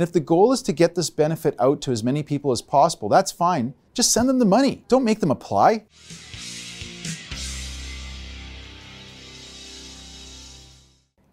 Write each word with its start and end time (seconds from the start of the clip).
And 0.00 0.08
if 0.08 0.12
the 0.12 0.18
goal 0.18 0.52
is 0.52 0.60
to 0.62 0.72
get 0.72 0.96
this 0.96 1.08
benefit 1.08 1.54
out 1.60 1.80
to 1.82 1.92
as 1.92 2.02
many 2.02 2.24
people 2.24 2.50
as 2.50 2.60
possible, 2.60 3.08
that's 3.08 3.30
fine. 3.30 3.74
Just 3.94 4.12
send 4.12 4.28
them 4.28 4.40
the 4.40 4.44
money. 4.44 4.84
Don't 4.88 5.04
make 5.04 5.20
them 5.20 5.30
apply. 5.30 5.84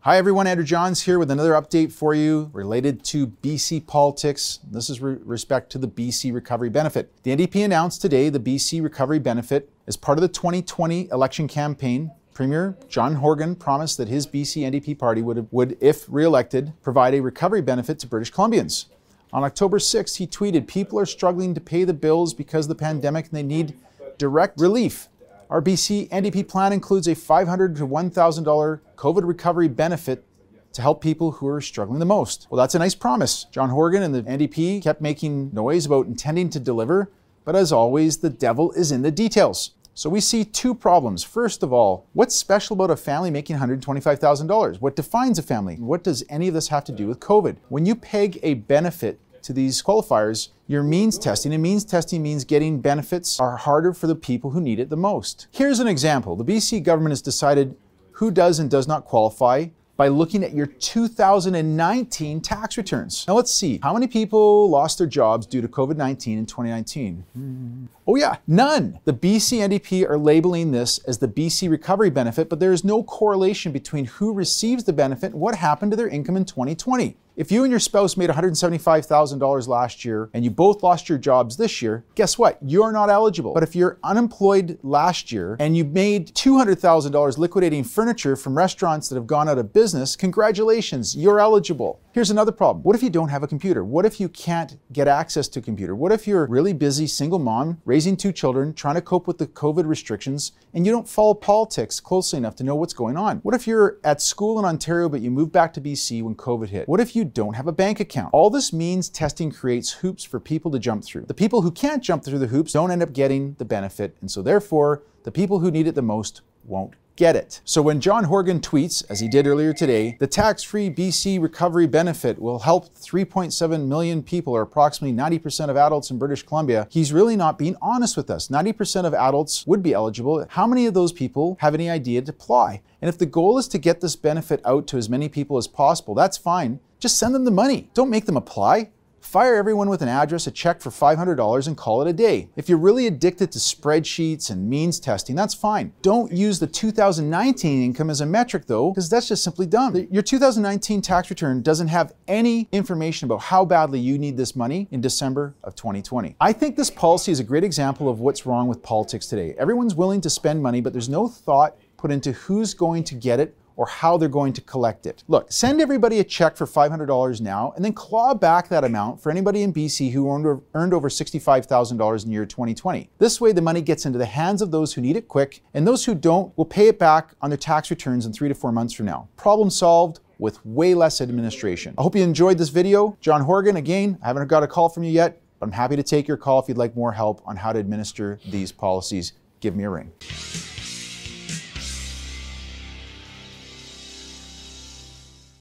Hi 0.00 0.18
everyone, 0.18 0.46
Andrew 0.46 0.66
Johns 0.66 1.00
here 1.00 1.18
with 1.18 1.30
another 1.30 1.52
update 1.52 1.92
for 1.92 2.12
you 2.12 2.50
related 2.52 3.02
to 3.04 3.28
BC 3.28 3.86
politics. 3.86 4.58
This 4.70 4.90
is 4.90 5.00
re 5.00 5.16
respect 5.24 5.72
to 5.72 5.78
the 5.78 5.88
BC 5.88 6.34
Recovery 6.34 6.68
Benefit. 6.68 7.10
The 7.22 7.34
NDP 7.34 7.64
announced 7.64 8.02
today 8.02 8.28
the 8.28 8.38
BC 8.38 8.82
Recovery 8.82 9.18
Benefit 9.18 9.70
as 9.86 9.96
part 9.96 10.18
of 10.18 10.22
the 10.22 10.28
2020 10.28 11.08
election 11.10 11.48
campaign. 11.48 12.10
Premier 12.34 12.76
John 12.88 13.16
Horgan 13.16 13.56
promised 13.56 13.98
that 13.98 14.08
his 14.08 14.26
BC 14.26 14.62
NDP 14.62 14.98
party 14.98 15.22
would, 15.22 15.46
would, 15.50 15.76
if 15.80 16.06
re-elected, 16.08 16.72
provide 16.82 17.14
a 17.14 17.20
recovery 17.20 17.60
benefit 17.60 17.98
to 18.00 18.06
British 18.06 18.32
Columbians. 18.32 18.86
On 19.32 19.44
October 19.44 19.78
6th, 19.78 20.16
he 20.16 20.26
tweeted, 20.26 20.66
people 20.66 20.98
are 20.98 21.06
struggling 21.06 21.54
to 21.54 21.60
pay 21.60 21.84
the 21.84 21.94
bills 21.94 22.34
because 22.34 22.66
of 22.66 22.70
the 22.70 22.74
pandemic 22.74 23.26
and 23.26 23.34
they 23.34 23.42
need 23.42 23.74
direct 24.18 24.60
relief. 24.60 25.08
Our 25.48 25.60
BC 25.60 26.08
NDP 26.08 26.48
plan 26.48 26.72
includes 26.72 27.08
a 27.08 27.14
500 27.14 27.76
to 27.76 27.86
$1,000 27.86 28.80
COVID 28.96 29.26
recovery 29.26 29.68
benefit 29.68 30.24
to 30.72 30.82
help 30.82 31.02
people 31.02 31.32
who 31.32 31.48
are 31.48 31.60
struggling 31.60 31.98
the 31.98 32.06
most. 32.06 32.46
Well, 32.50 32.58
that's 32.58 32.74
a 32.74 32.78
nice 32.78 32.94
promise. 32.94 33.44
John 33.50 33.70
Horgan 33.70 34.02
and 34.02 34.14
the 34.14 34.22
NDP 34.22 34.82
kept 34.82 35.00
making 35.02 35.52
noise 35.52 35.84
about 35.86 36.06
intending 36.06 36.48
to 36.50 36.60
deliver, 36.60 37.10
but 37.44 37.56
as 37.56 37.72
always, 37.72 38.18
the 38.18 38.30
devil 38.30 38.72
is 38.72 38.92
in 38.92 39.02
the 39.02 39.10
details. 39.10 39.72
So 39.94 40.08
we 40.08 40.20
see 40.20 40.44
two 40.44 40.74
problems. 40.74 41.22
First 41.22 41.62
of 41.62 41.70
all, 41.70 42.06
what's 42.14 42.34
special 42.34 42.72
about 42.74 42.90
a 42.90 42.96
family 42.96 43.30
making 43.30 43.56
$125,000? 43.56 44.80
What 44.80 44.96
defines 44.96 45.38
a 45.38 45.42
family? 45.42 45.76
What 45.76 46.02
does 46.02 46.24
any 46.30 46.48
of 46.48 46.54
this 46.54 46.68
have 46.68 46.84
to 46.84 46.92
do 46.92 47.06
with 47.06 47.20
COVID? 47.20 47.58
When 47.68 47.84
you 47.84 47.94
peg 47.94 48.40
a 48.42 48.54
benefit 48.54 49.20
to 49.42 49.52
these 49.52 49.82
qualifiers, 49.82 50.48
your 50.66 50.82
means 50.82 51.18
testing, 51.18 51.52
and 51.52 51.62
means 51.62 51.84
testing 51.84 52.22
means 52.22 52.44
getting 52.44 52.80
benefits 52.80 53.38
are 53.38 53.58
harder 53.58 53.92
for 53.92 54.06
the 54.06 54.14
people 54.14 54.50
who 54.50 54.62
need 54.62 54.78
it 54.78 54.88
the 54.88 54.96
most. 54.96 55.48
Here's 55.50 55.78
an 55.78 55.88
example. 55.88 56.36
The 56.36 56.44
BC 56.44 56.82
government 56.82 57.12
has 57.12 57.20
decided 57.20 57.76
who 58.12 58.30
does 58.30 58.58
and 58.58 58.70
does 58.70 58.88
not 58.88 59.04
qualify 59.04 59.66
by 60.02 60.08
looking 60.08 60.42
at 60.42 60.52
your 60.52 60.66
2019 60.66 62.40
tax 62.40 62.76
returns. 62.76 63.24
Now 63.28 63.34
let's 63.34 63.54
see, 63.54 63.78
how 63.84 63.94
many 63.94 64.08
people 64.08 64.68
lost 64.68 64.98
their 64.98 65.06
jobs 65.06 65.46
due 65.46 65.60
to 65.60 65.68
COVID-19 65.68 66.38
in 66.38 66.44
2019? 66.44 67.24
Hmm. 67.32 67.84
Oh 68.08 68.16
yeah, 68.16 68.38
none. 68.48 68.98
The 69.04 69.12
BC 69.12 69.60
NDP 69.60 70.10
are 70.10 70.18
labeling 70.18 70.72
this 70.72 70.98
as 71.06 71.18
the 71.18 71.28
BC 71.28 71.70
Recovery 71.70 72.10
Benefit, 72.10 72.48
but 72.48 72.58
there 72.58 72.72
is 72.72 72.82
no 72.82 73.04
correlation 73.04 73.70
between 73.70 74.06
who 74.06 74.34
receives 74.34 74.82
the 74.82 74.92
benefit 74.92 75.34
and 75.34 75.40
what 75.40 75.54
happened 75.54 75.92
to 75.92 75.96
their 75.96 76.08
income 76.08 76.36
in 76.36 76.46
2020. 76.46 77.16
If 77.34 77.50
you 77.50 77.64
and 77.64 77.70
your 77.70 77.80
spouse 77.80 78.18
made 78.18 78.28
$175,000 78.28 79.66
last 79.66 80.04
year 80.04 80.28
and 80.34 80.44
you 80.44 80.50
both 80.50 80.82
lost 80.82 81.08
your 81.08 81.16
jobs 81.16 81.56
this 81.56 81.80
year, 81.80 82.04
guess 82.14 82.36
what? 82.36 82.58
You're 82.60 82.92
not 82.92 83.08
eligible. 83.08 83.54
But 83.54 83.62
if 83.62 83.74
you're 83.74 83.98
unemployed 84.04 84.78
last 84.82 85.32
year 85.32 85.56
and 85.58 85.74
you 85.74 85.84
made 85.84 86.34
$200,000 86.34 87.38
liquidating 87.38 87.84
furniture 87.84 88.36
from 88.36 88.58
restaurants 88.58 89.08
that 89.08 89.14
have 89.14 89.26
gone 89.26 89.48
out 89.48 89.56
of 89.56 89.72
business, 89.72 90.14
congratulations, 90.14 91.16
you're 91.16 91.40
eligible. 91.40 92.01
Here's 92.14 92.30
another 92.30 92.52
problem. 92.52 92.82
What 92.82 92.94
if 92.94 93.02
you 93.02 93.08
don't 93.08 93.30
have 93.30 93.42
a 93.42 93.48
computer? 93.48 93.82
What 93.82 94.04
if 94.04 94.20
you 94.20 94.28
can't 94.28 94.76
get 94.92 95.08
access 95.08 95.48
to 95.48 95.60
a 95.60 95.62
computer? 95.62 95.96
What 95.96 96.12
if 96.12 96.26
you're 96.26 96.44
a 96.44 96.48
really 96.48 96.74
busy 96.74 97.06
single 97.06 97.38
mom, 97.38 97.80
raising 97.86 98.18
two 98.18 98.32
children, 98.32 98.74
trying 98.74 98.96
to 98.96 99.00
cope 99.00 99.26
with 99.26 99.38
the 99.38 99.46
COVID 99.46 99.86
restrictions, 99.86 100.52
and 100.74 100.84
you 100.84 100.92
don't 100.92 101.08
follow 101.08 101.32
politics 101.32 102.00
closely 102.00 102.36
enough 102.36 102.54
to 102.56 102.64
know 102.64 102.74
what's 102.74 102.92
going 102.92 103.16
on? 103.16 103.38
What 103.38 103.54
if 103.54 103.66
you're 103.66 103.96
at 104.04 104.20
school 104.20 104.58
in 104.58 104.66
Ontario 104.66 105.08
but 105.08 105.22
you 105.22 105.30
moved 105.30 105.52
back 105.52 105.72
to 105.72 105.80
BC 105.80 106.22
when 106.22 106.34
COVID 106.34 106.68
hit? 106.68 106.86
What 106.86 107.00
if 107.00 107.16
you 107.16 107.24
don't 107.24 107.54
have 107.54 107.66
a 107.66 107.72
bank 107.72 107.98
account? 107.98 108.28
All 108.34 108.50
this 108.50 108.74
means 108.74 109.08
testing 109.08 109.50
creates 109.50 109.92
hoops 109.92 110.22
for 110.22 110.38
people 110.38 110.70
to 110.72 110.78
jump 110.78 111.04
through. 111.04 111.24
The 111.24 111.32
people 111.32 111.62
who 111.62 111.70
can't 111.70 112.02
jump 112.02 112.24
through 112.24 112.40
the 112.40 112.48
hoops 112.48 112.72
don't 112.72 112.90
end 112.90 113.02
up 113.02 113.14
getting 113.14 113.54
the 113.54 113.64
benefit, 113.64 114.18
and 114.20 114.30
so 114.30 114.42
therefore, 114.42 115.02
the 115.22 115.32
people 115.32 115.60
who 115.60 115.70
need 115.70 115.86
it 115.86 115.94
the 115.94 116.02
most 116.02 116.42
won't 116.64 116.92
get 117.16 117.36
it. 117.36 117.60
So 117.64 117.82
when 117.82 118.00
John 118.00 118.24
Horgan 118.24 118.60
tweets, 118.60 119.04
as 119.08 119.20
he 119.20 119.28
did 119.28 119.46
earlier 119.46 119.72
today, 119.72 120.16
the 120.18 120.26
tax-free 120.26 120.90
BC 120.90 121.40
recovery 121.40 121.86
benefit 121.86 122.40
will 122.40 122.60
help 122.60 122.94
3.7 122.94 123.86
million 123.86 124.22
people, 124.22 124.54
or 124.54 124.62
approximately 124.62 125.16
90% 125.16 125.68
of 125.68 125.76
adults 125.76 126.10
in 126.10 126.18
British 126.18 126.42
Columbia, 126.42 126.86
he's 126.90 127.12
really 127.12 127.36
not 127.36 127.58
being 127.58 127.76
honest 127.82 128.16
with 128.16 128.30
us. 128.30 128.48
90% 128.48 129.04
of 129.04 129.14
adults 129.14 129.66
would 129.66 129.82
be 129.82 129.92
eligible. 129.92 130.46
How 130.50 130.66
many 130.66 130.86
of 130.86 130.94
those 130.94 131.12
people 131.12 131.56
have 131.60 131.74
any 131.74 131.90
idea 131.90 132.22
to 132.22 132.30
apply? 132.30 132.82
And 133.00 133.08
if 133.08 133.18
the 133.18 133.26
goal 133.26 133.58
is 133.58 133.68
to 133.68 133.78
get 133.78 134.00
this 134.00 134.16
benefit 134.16 134.60
out 134.64 134.86
to 134.88 134.96
as 134.96 135.08
many 135.08 135.28
people 135.28 135.56
as 135.56 135.66
possible, 135.66 136.14
that's 136.14 136.38
fine. 136.38 136.80
Just 136.98 137.18
send 137.18 137.34
them 137.34 137.44
the 137.44 137.50
money. 137.50 137.90
Don't 137.94 138.10
make 138.10 138.26
them 138.26 138.36
apply. 138.36 138.90
Fire 139.22 139.54
everyone 139.54 139.88
with 139.88 140.02
an 140.02 140.08
address, 140.08 140.48
a 140.48 140.50
check 140.50 140.80
for 140.80 140.90
$500, 140.90 141.66
and 141.68 141.76
call 141.76 142.02
it 142.02 142.08
a 142.08 142.12
day. 142.12 142.48
If 142.56 142.68
you're 142.68 142.76
really 142.76 143.06
addicted 143.06 143.52
to 143.52 143.60
spreadsheets 143.60 144.50
and 144.50 144.68
means 144.68 144.98
testing, 144.98 145.36
that's 145.36 145.54
fine. 145.54 145.92
Don't 146.02 146.32
use 146.32 146.58
the 146.58 146.66
2019 146.66 147.84
income 147.84 148.10
as 148.10 148.20
a 148.20 148.26
metric 148.26 148.66
though, 148.66 148.90
because 148.90 149.08
that's 149.08 149.28
just 149.28 149.44
simply 149.44 149.64
dumb. 149.64 150.08
Your 150.10 150.22
2019 150.22 151.00
tax 151.02 151.30
return 151.30 151.62
doesn't 151.62 151.88
have 151.88 152.12
any 152.26 152.68
information 152.72 153.26
about 153.26 153.42
how 153.42 153.64
badly 153.64 154.00
you 154.00 154.18
need 154.18 154.36
this 154.36 154.56
money 154.56 154.88
in 154.90 155.00
December 155.00 155.54
of 155.62 155.76
2020. 155.76 156.34
I 156.40 156.52
think 156.52 156.74
this 156.76 156.90
policy 156.90 157.30
is 157.30 157.38
a 157.38 157.44
great 157.44 157.64
example 157.64 158.08
of 158.08 158.18
what's 158.18 158.44
wrong 158.44 158.66
with 158.66 158.82
politics 158.82 159.28
today. 159.28 159.54
Everyone's 159.56 159.94
willing 159.94 160.20
to 160.22 160.30
spend 160.30 160.60
money, 160.60 160.80
but 160.80 160.92
there's 160.92 161.08
no 161.08 161.28
thought 161.28 161.76
put 161.96 162.10
into 162.10 162.32
who's 162.32 162.74
going 162.74 163.04
to 163.04 163.14
get 163.14 163.38
it 163.38 163.56
or 163.76 163.86
how 163.86 164.16
they're 164.16 164.28
going 164.28 164.52
to 164.52 164.60
collect 164.60 165.06
it. 165.06 165.24
Look, 165.28 165.50
send 165.50 165.80
everybody 165.80 166.18
a 166.20 166.24
check 166.24 166.56
for 166.56 166.66
$500 166.66 167.40
now 167.40 167.72
and 167.76 167.84
then 167.84 167.92
claw 167.92 168.34
back 168.34 168.68
that 168.68 168.84
amount 168.84 169.20
for 169.20 169.30
anybody 169.30 169.62
in 169.62 169.72
BC 169.72 170.12
who 170.12 170.30
earned, 170.30 170.94
over 170.94 171.08
$65,000 171.08 172.22
in 172.22 172.28
the 172.28 172.32
year 172.32 172.46
2020. 172.46 173.10
This 173.18 173.40
way, 173.40 173.52
the 173.52 173.62
money 173.62 173.80
gets 173.80 174.04
into 174.06 174.18
the 174.18 174.26
hands 174.26 174.62
of 174.62 174.70
those 174.70 174.92
who 174.92 175.00
need 175.00 175.16
it 175.16 175.28
quick, 175.28 175.62
and 175.74 175.86
those 175.86 176.04
who 176.04 176.14
don't 176.14 176.56
will 176.56 176.64
pay 176.64 176.88
it 176.88 176.98
back 176.98 177.34
on 177.40 177.50
their 177.50 177.56
tax 177.56 177.90
returns 177.90 178.26
in 178.26 178.32
three 178.32 178.48
to 178.48 178.54
four 178.54 178.72
months 178.72 178.92
from 178.92 179.06
now. 179.06 179.28
Problem 179.36 179.70
solved 179.70 180.20
with 180.38 180.64
way 180.66 180.94
less 180.94 181.20
administration. 181.20 181.94
I 181.96 182.02
hope 182.02 182.16
you 182.16 182.22
enjoyed 182.22 182.58
this 182.58 182.68
video. 182.68 183.16
John 183.20 183.42
Horgan, 183.42 183.76
again, 183.76 184.18
I 184.22 184.26
haven't 184.26 184.48
got 184.48 184.62
a 184.62 184.66
call 184.66 184.88
from 184.88 185.04
you 185.04 185.10
yet, 185.10 185.40
but 185.60 185.66
I'm 185.66 185.72
happy 185.72 185.96
to 185.96 186.02
take 186.02 186.26
your 186.26 186.36
call 186.36 186.58
if 186.58 186.68
you'd 186.68 186.76
like 186.76 186.96
more 186.96 187.12
help 187.12 187.40
on 187.46 187.56
how 187.56 187.72
to 187.72 187.78
administer 187.78 188.40
these 188.50 188.72
policies. 188.72 189.34
Give 189.60 189.76
me 189.76 189.84
a 189.84 189.90
ring. 189.90 190.12